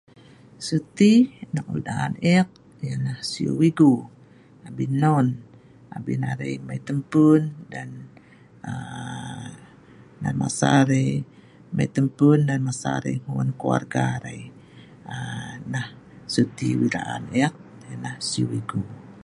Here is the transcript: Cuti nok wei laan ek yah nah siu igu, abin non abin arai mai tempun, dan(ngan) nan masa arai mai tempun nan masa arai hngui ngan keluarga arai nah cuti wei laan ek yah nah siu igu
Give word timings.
Cuti 0.65 1.13
nok 1.53 1.67
wei 1.73 1.83
laan 1.89 2.13
ek 2.37 2.47
yah 2.85 2.99
nah 3.05 3.19
siu 3.31 3.53
igu, 3.69 3.93
abin 4.67 4.91
non 5.01 5.27
abin 5.95 6.21
arai 6.31 6.55
mai 6.67 6.79
tempun, 6.87 7.41
dan(ngan) 7.73 9.49
nan 10.21 10.35
masa 10.41 10.67
arai 10.81 11.09
mai 11.75 11.87
tempun 11.95 12.39
nan 12.49 12.59
masa 12.67 12.87
arai 12.97 13.15
hngui 13.19 13.35
ngan 13.37 13.49
keluarga 13.59 14.01
arai 14.15 14.41
nah 15.73 15.87
cuti 16.33 16.67
wei 16.79 16.91
laan 16.95 17.23
ek 17.45 17.53
yah 17.91 17.95
nah 18.03 18.15
siu 18.29 18.45
igu 18.61 18.81